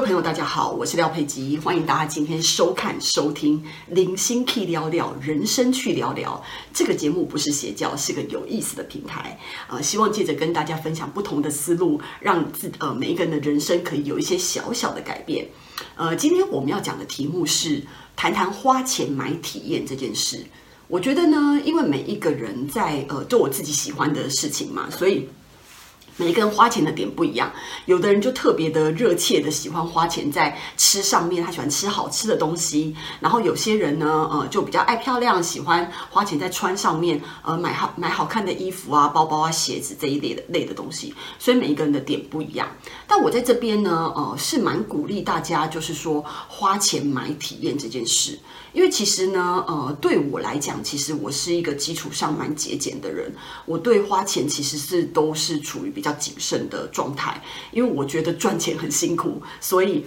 [0.00, 6.42] 位朋友，大家好，我是廖佩吉，欢迎大家今天收看收听《零星 K 聊聊人生去聊聊》
[6.72, 9.38] 这个节目，不是邪教，是个有意思的平台。
[9.68, 15.46] 呃，希望借着跟大家分享不同的思路，让自呃每一个人的人生可以有一些小小的改变。
[15.96, 17.82] 呃，今天我们要讲的题目是
[18.16, 20.42] 谈谈花钱买体验这件事。
[20.88, 25.28] 我觉得呢，因为每一个人在呃做我自己喜欢的事情嘛，所以。
[26.20, 27.50] 每一个人花钱的点不一样，
[27.86, 32.94] 有的人就特别的热切的喜欢花钱在吃上面，他喜欢吃好吃的东西。
[33.20, 41.14] 然后有些人呢，呃，就比较爱漂亮，喜欢花钱在穿上面，呃，买好买好看的衣服啊、包包啊、鞋子这一类的类的东西。
[41.38, 42.68] 所以每一个人的点不一样。
[43.06, 48.38] 但我在这边呢，呃，是蛮鼓励大家，就是说花钱买体验这件事。
[48.72, 53.34] 因为其实呢，呃，对我来讲，其实我是一个基础上蛮节俭的人。
[53.66, 60.06] 我对花钱其实是都是处于比较谨慎的状态，因为我觉得赚钱很辛苦，所以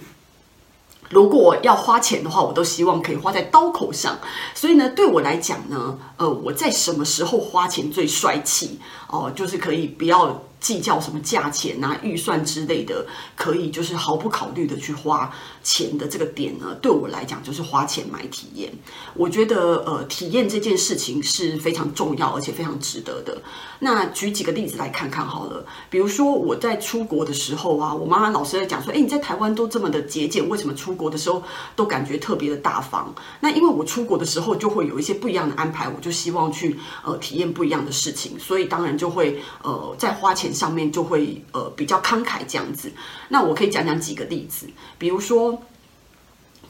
[1.10, 4.18] 如果要花钱的话，我都希望可以花在刀口上。
[4.54, 10.42] 所以呢，对我来讲呢，呃，我在什么时候花钱最帅气哦，就是可以不要。
[10.64, 15.30] 计较什么价钱啊、预算之类的，可以就是毫不考虑的去花
[15.62, 18.72] 钱的这个点呢，对我来讲就是花钱买体验。
[19.12, 23.42] 我觉得呃，体验这件事情是非常重要而且非常值得的。
[23.78, 31.42] 那举几个例子来看看好了，比如说我在出国的时候啊，我妈妈老是在讲说，诶，你在台湾都这么的节俭，为什么出国的时候
[31.76, 33.14] 都感觉特别的大方？
[33.40, 42.92] 那因为我出国的时候就会有一些不一样的安排，我就希望去呃体验不一样的事情，所以当然就会呃在花钱上面就会呃比较慷慨这样子，
[43.28, 45.60] 那我可以讲讲几个例子，比如说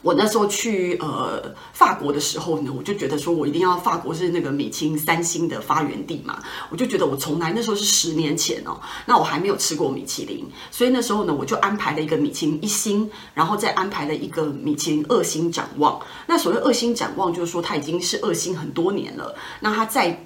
[0.01, 15.99] 我那时候去呃法国的时候呢，我就觉得说我一定要法国是那个米其林三星的发源地嘛，我就觉得我从来那时候是十年前哦，那我还没有吃过米其林，所以那时候呢我就安排了一个米其林一星，然后再安排了一个米其林二星展望。
[16.27, 20.23] 那所谓二星展望就是说它已经是二星很多年了，那它在。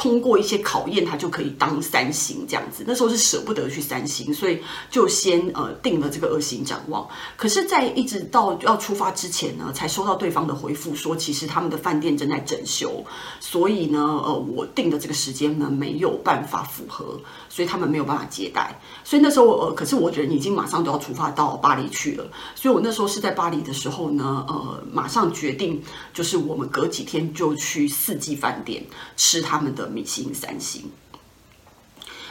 [0.00, 2.82] 通过一些考验，他就可以当三星这样子。
[2.86, 4.58] 那时候是舍不得去三星，所以
[4.90, 7.06] 就先呃定了这个二星展望。
[7.36, 13.04] 可是，在一直到要出发之前呢，才收到对方的回复说，其实他们的饭店正在整修，
[13.40, 18.80] 所以呢，呃，我定的这个时间呢没有办法符合，所以他们没有办法接待。
[19.04, 25.82] 所以那时候呃，可是我人已经马上都要出发到巴黎去了，所以我那时候是在巴黎的时候呢，呃，马上决定
[26.14, 28.82] 就是我们隔几天就去四季饭店
[29.14, 29.89] 吃他们的。
[29.90, 30.90] 米其林三星，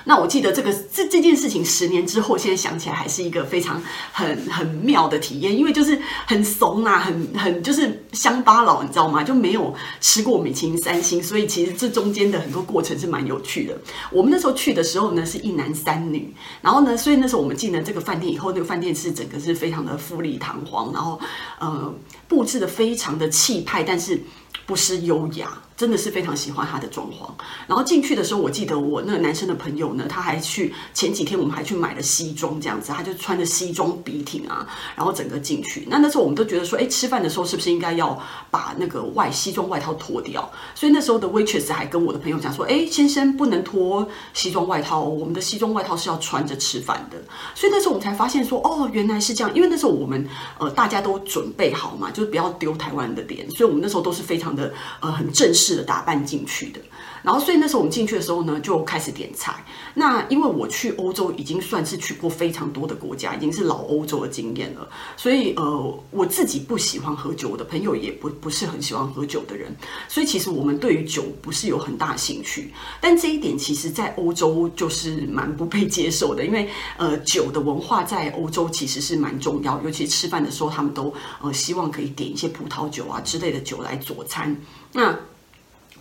[0.06, 3.82] 那我记得这个这这件事情十年之后，现在想起来还是一个非常
[4.14, 9.22] 很很妙的体验，因为就是很怂啊，很很就是乡巴佬，你知道吗？
[9.22, 13.78] 就没有吃过米其林三星，所以其实这中间的很多过程是蛮有趣的。
[14.10, 21.20] 我们那时候去的时候呢，是一男三女，然后呢，所以那时候我们进了这个饭店以后，那个饭店是整个是非常的富丽堂皇，然后
[21.60, 21.94] 呃
[22.28, 24.20] 布置的非常的气派，但是
[24.66, 25.62] 不失优雅。
[25.80, 27.32] 真的是非常喜欢他的装潢。
[27.66, 35.88] 然后进去的时候，我记得我那个男生的朋友呢，他还去前几天我们还去买了西装，这样子，他就穿着西装笔挺啊，然后整个进去。
[35.90, 40.52] 那那时候我们都觉得说，哎，吃饭的时候是不是应该要把那个外西装外套脱掉？
[40.76, 47.18] 所以那时候的 waitress 还跟我的朋友讲说，哎，先生不能脱西装外套，我们的西装外套是要穿着吃饭的。
[47.56, 49.56] 所以那时候我们才发现说，哦，原来是这样。
[49.56, 55.69] 因为那时候我们呃大家都准备好嘛，就是不要丢台湾的脸，所以我们那时候都是非常的呃很正式。
[55.76, 56.80] 的打扮进去的，
[57.24, 59.64] 然后所以那时候我们进去的时候呢，就开始点菜。
[59.94, 64.88] 那因为我去欧洲已经算是去过非常多的国家，已经是老欧洲的经验了，
[65.18, 69.76] 所以呃我自己不喜欢喝酒，我的朋友也不不是很喜欢喝酒的人，
[70.08, 72.72] 所以其实我们对于酒不是有很大兴趣。
[73.02, 84.56] 但这一点其实在欧洲就是蛮不被接受的，因为呃酒的文化在欧洲其实是蛮重要，尤其吃饭的时候，他们都呃希望可以点一些葡萄酒啊之类的酒来佐餐。
[84.92, 85.18] 那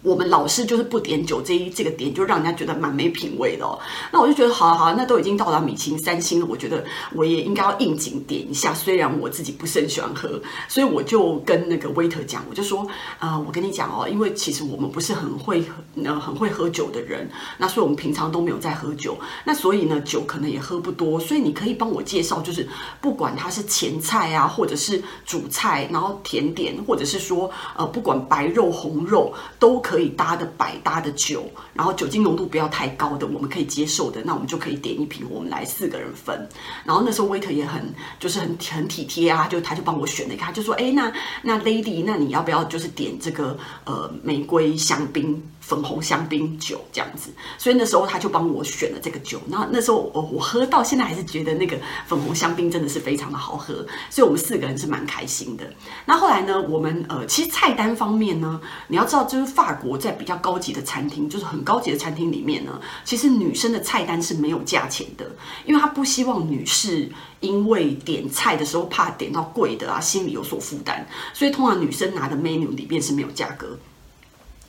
[0.02, 3.78] 我们老是就是不点酒，这一这个点就让人家觉得蛮没品味的哦。
[4.12, 6.84] 那我就觉得，好好，那都已经到达米其林三星了，我觉得
[7.14, 8.72] 我也应该要应景点一下。
[8.72, 12.86] 虽然我自己不是很喜欢喝，所以我就跟那个 waiter 讲，我就说，
[13.18, 15.64] 啊、我跟你讲哦，因为其实我们不是很会
[16.04, 17.28] 呃很会喝酒的人，
[17.58, 22.68] 那所以我们平常都没有在喝酒，那所以呢酒可能也喝不多，所以你可以帮我介绍，就是
[23.00, 29.82] 不管它是前菜啊，或者是主菜，然后甜点，或者是说呃不管白肉红肉都。
[29.88, 36.46] 可以搭的百搭的酒，然后酒精浓度不要太高的，我们可以接受的，那我们就可以点一瓶，我们来四个人分。
[36.84, 37.82] 然后那时候 waiter 也很
[38.20, 43.56] 就是很很体贴啊，就他就帮我选了一个，他就说，哎，那那 lady，那你要不要就是点这个
[43.86, 49.38] 呃玫瑰香槟粉红香槟酒这样子，所以那时候他就帮我选了这个酒。
[49.48, 55.64] 那那时候我我喝到现在还是觉得那个粉红香槟真的是非常的好喝，所以我们四个人是蛮开心的。
[56.06, 65.30] 那后来呢，我们呃其实菜单方面呢，你要知道就是法国在比较高级的餐厅，就是很高级的餐厅里面呢，其实女生的菜单是没有价钱的，
[65.66, 67.10] 因为他不希望女士
[67.40, 73.78] 因为点菜的时候怕点到贵的啊，心里有所负担，所以通常女生拿的 menu 里面是没有价格。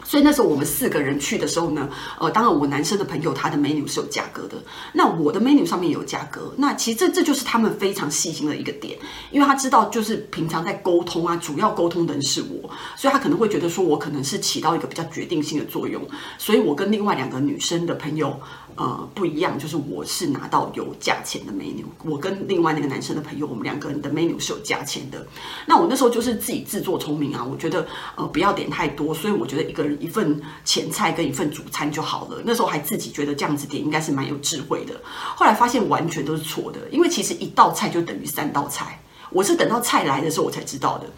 [0.03, 4.57] 所以那时候我们四个人去的时候呢，呃，当然我男生的朋友他的 menu 是有价格的，
[4.93, 6.53] 那我的 menu 上面也有价格。
[6.57, 8.97] 那其实这这就是他们非常细心的一个点，
[9.31, 16.01] 因为他知道就是平常在沟通啊，主要沟通的人是我，所以他可能会觉得说我可能是起到一个比较决定性的作用，
[16.37, 18.39] 所以我跟另外两个女生的朋友。
[18.75, 25.27] 呃，不一样，就是我是拿到有价钱的 menu，我跟另外那个男生的朋友，我们两个人的 menu 是有价钱的。
[25.65, 27.85] 那我那时候就是自己自作聪明啊，我觉得
[28.15, 32.41] 呃不要点太多，所以我觉得一个人一份前菜跟一份主餐就好了。
[32.45, 34.93] 那时候还自己觉得这样子点应该是蛮有智慧的，
[35.35, 39.01] 后来发现完全都是错的，因为其实一道菜就等于三道菜，
[39.31, 41.09] 我是等到菜来的时候我才知道的。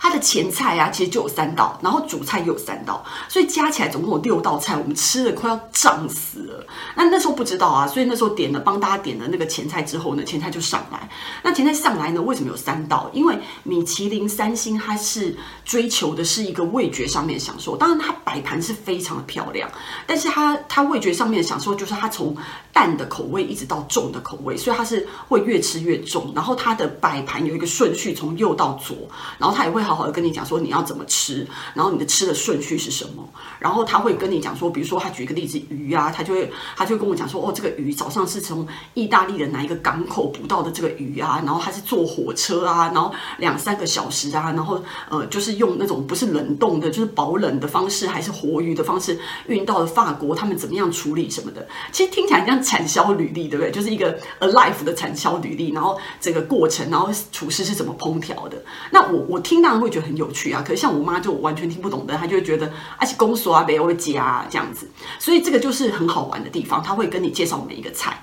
[0.00, 6.66] 它的前菜啊，其实就有三道，然后主菜又有三道，所以加起来总共有六道菜，我们吃的快要胀死了。
[6.94, 11.08] 那那时候不知道啊，所以那时候点了帮大家点了那个前菜之后呢，前菜就上来。
[11.42, 13.10] 那前菜上来呢，为什么有三道？
[13.12, 19.70] 因为米其林三星它是追求的是一个味觉上面享受，当然它摆盘是非常的漂亮，
[20.06, 22.36] 但是它它味觉上面享受就是它从
[22.72, 26.32] 淡的口味一直到重的口味，所以它是会越吃越重。
[26.34, 28.96] 然后它的摆盘有一个顺序，从右到左，
[29.38, 33.26] 然后它也会好好的跟你讲说你要怎么吃，然后你的吃的顺序是什么，
[33.58, 53.70] 然后他会跟你讲说，比如说他举一个例子，鱼啊，他就会他就会跟我讲说，哦，这个鱼早上是从意大利的哪一个港口捕到的这个鱼啊，然后他是坐火车啊，然后两三个小时啊，然后呃就是用那种不是冷冻的，就是保冷的方式，还是活鱼的方式运到了法国，他们怎么样处理什么的，其实听起来像产销履历，对不对？
[53.70, 64.88] 就是一个 alive 的产销履历，然后整个过程，然后厨师是怎么烹调的，那我我听到他会觉得很有趣啊，可是像我妈就完全听不懂的，她就会觉得而且公所啊，没有家啊这样子，
[65.18, 68.18] 所以这个就是很好玩的地方，她会跟你介绍每一个菜。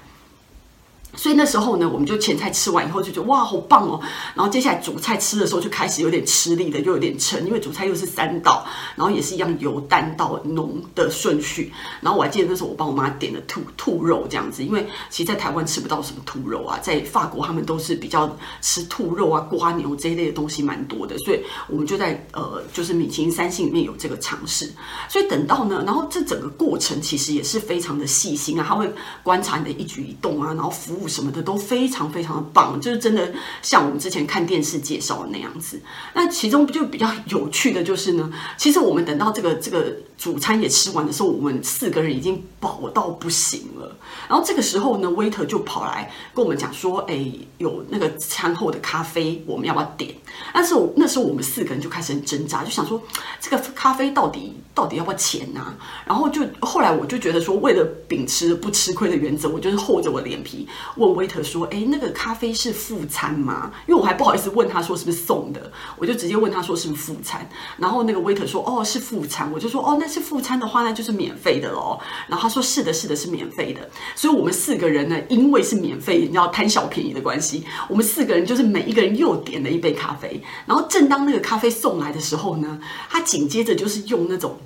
[1.16, 4.00] 所以那时候呢，我们就前菜吃完以后就觉得哇，好棒哦。
[4.34, 8.66] 然后接下来主菜吃的时候就开始有点吃力的，又有点沉，因为主菜又是三道，
[8.96, 11.72] 然后也是一样由淡到浓的顺序。
[12.02, 24.68] 然后我还记得那时候我帮我妈点了兔兔肉这样子，因为其实在台湾吃不到什么兔肉啊，在法国他们都是比较吃兔肉啊、瓜牛这一类的东西蛮多的，所以我们就在呃就是米其林三星里面有这个尝试。
[25.08, 31.03] 所以等到呢，然后这整个过程其实也是非常的细心啊，他会观察你的一举一动啊，然后服务。
[31.08, 35.80] 什么的都非常非常的棒，就是真的像我们之前看电视介绍的那样子。
[36.14, 43.96] 那其中就比较有趣的就是呢，其实我们等到这个这个主餐也吃完的时候，我们四个人已经饱到不行了。
[44.28, 47.26] 然后这个时候呢，waiter 就跑来跟我们讲说：“哎，
[47.58, 50.14] 有那个餐后的咖啡，我们要不要点？”
[50.54, 53.02] 但是我那时候我们四个人就开始挣扎，就想说
[53.40, 55.76] 这个咖啡到底到底要不要钱啊？
[56.06, 60.68] 然后就后来我就觉得说，为了秉持不吃亏的原则，我就是厚着我脸皮。
[60.96, 67.48] 问 waiter 说：“哎，那个咖啡是副餐吗？”因为我还不好意思问他说是不是送的，我就直接问他说是不是副餐。
[67.78, 80.42] 然后那个 waiter 说：“哦，是副餐。”我就说：“哦，那是副餐的话，那就是免费的喽。”然后他说：“是的，是的，是免费的。”所以，我们四个人呢，因为是免费，你知道贪小便宜的关系，我们四个人就是每一个人又点了一杯咖啡。
[80.66, 82.80] 然后，正当那个咖啡送来的时候呢，
[83.10, 84.58] 他紧接着就是用那种。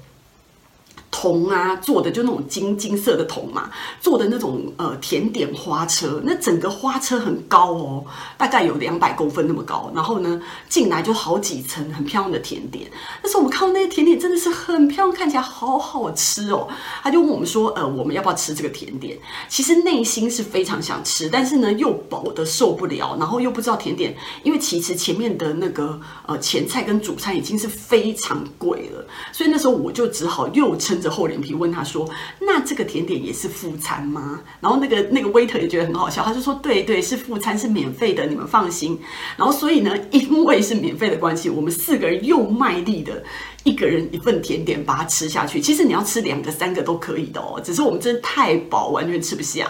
[1.20, 8.06] 铜啊做的就那种金金色的铜嘛，做的那种呃甜点花车，那整个花车很高哦，
[8.38, 9.92] 大概有两百公分那么高。
[9.96, 12.88] 然后呢，进来就好几层很漂亮的甜点。
[13.24, 16.68] 但是我们看到那些甜点真的是很漂亮，看起来好好吃哦。
[17.02, 19.18] 他就问我们说，呃，我们要不要吃这个甜点？
[19.50, 31.07] 其实内心是非常想吃，但是呢又饱得受不了，然后又不知道甜点，因为其实前面的那个呃前菜跟主菜已经是非常贵了，所以那时候我就只好又撑着。
[31.10, 32.10] 厚脸皮问他说
[32.42, 39.00] ：“那这个甜点也是副餐吗？”然后那个那个 waiter 也觉得很好笑，他就说：“对对，是副餐，是免费的，你们放心。”
[39.38, 43.24] 然后所以呢，因为是免费的关系，我们四个人又卖力的
[43.64, 45.60] 一个人一份甜点把它吃下去。
[45.60, 49.68] 其实你要吃两个三个都可以的哦，只是我们真的太饱，完全吃不下。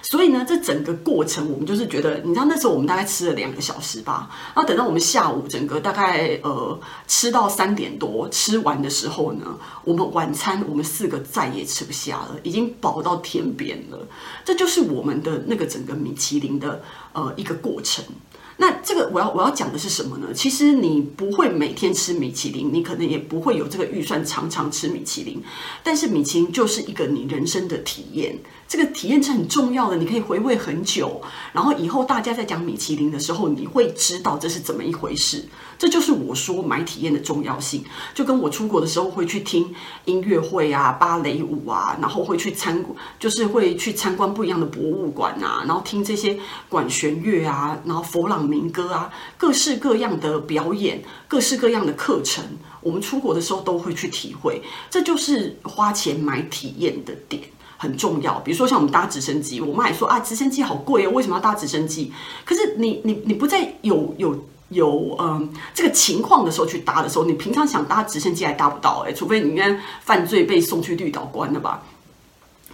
[0.00, 6.78] 所以呢，这整个过程我们就是觉得，你知道那时候我们大概吃了两个小时吧，然后等到我们下午整个大概呃
[7.08, 14.06] 吃到三点多吃完的时候呢，我们晚餐我们四个再也吃不下了，已经饱到天边了。
[14.44, 16.82] 这就是我们的那个整个米其林的
[17.26, 18.04] 呃一个过程。
[18.60, 20.32] 那这个我要我要讲的是什么呢？
[20.34, 25.40] 其实你不会每天吃米其林，你可能也不会有这个预算常常吃米其林，
[25.84, 28.36] 但是米其林就是一个你人生的体验。
[28.66, 31.22] 这个体验是很重要的，你可以回味很久，
[31.54, 35.42] 然后以后大家在讲米其林的时候，你会知道这是怎么一回事。
[35.78, 37.82] 这就是我说买体验的重要性，
[38.12, 39.72] 就跟我出国的时候会去听
[40.04, 42.84] 音乐会啊、芭蕾舞啊，然后会去参，
[43.18, 52.44] 就是会去参观不一样的博物馆啊，然后听这些管弦弦乐啊，然后佛朗明哥啊，各式各样的表演，各式各样的课程，
[52.80, 54.60] 我们出国的时候都会去体会。
[54.90, 57.42] 这就是花钱买体验的点。
[57.80, 62.12] 很重要，比如说像我们搭直升机，我妈还说啊，直升机好贵哦，为什么要搭直升机？
[62.44, 64.36] 可是你你你不在有有
[64.70, 71.80] 有嗯这个情况的时候去搭的时候，你平常想搭直升机还搭不到哎，除非你应该犯罪被送去绿岛关了吧。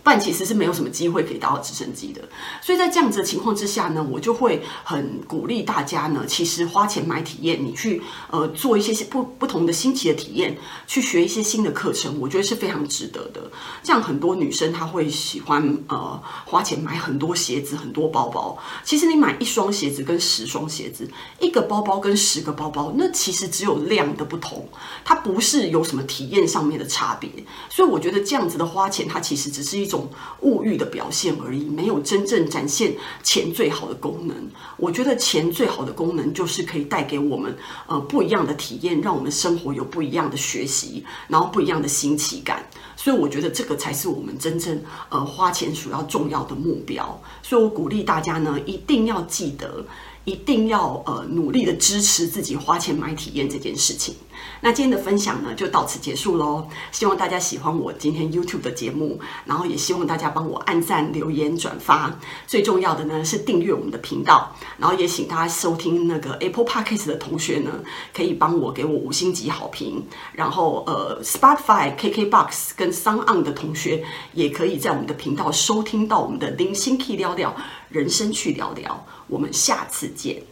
[0.04, 2.20] 但其实是没有什么机会可以搭到直升机的，
[2.60, 10.54] 所以在这样子的情况之下呢，我就会很鼓励大家呢，其实花钱买体验，你去呃做一些不不同的新奇的体验，
[10.86, 13.50] 去学一些新的课程，我觉得是非常值得的。
[13.82, 24.68] 像很多女生她会喜欢呃花钱买很多鞋子、很多包包，其实你买一双鞋子跟十双鞋子，一个包包跟十个包包，那其实只有量的不同，
[25.02, 27.30] 它不是有什么体验上面的差别。
[27.70, 29.93] 所以我觉得这样子的花钱，它其实只是一种。
[30.40, 34.36] 物欲的表现而已，没有真正展现钱最好的功能。
[34.76, 42.64] 我觉得钱最好的功能就是可以带给我们呃不一样的体验，让我们生活有不一样的学习，然后不一样的新奇感。
[42.96, 47.20] 所以我觉得这个才是我们真正呃花钱所要重要的目标。
[47.42, 49.84] 所以我鼓励大家呢，一定要记得。
[50.24, 54.14] 一定要呃努力的支持自己花钱买体验这件事情。
[54.60, 56.66] 那今天的分享呢，就到此结束喽。
[56.90, 62.14] 希望大家喜欢我今天 YouTube 的节目，然后也希望大家帮我按赞、留言、转发。
[62.46, 67.70] 最重要的呢是订阅我们的频道，然后也请大家收听那个 Apple Podcast 的同学呢，
[68.14, 70.02] 可以帮我给我五星级好评。
[70.32, 74.02] 然后呃 Spotify、KKBox 跟 SoundOn 的同学，
[74.32, 77.54] 也可以在我们的频道收听到我们的零星 Key 聊聊
[77.94, 79.06] 人生去聊聊。
[79.28, 80.42] 我们下次见。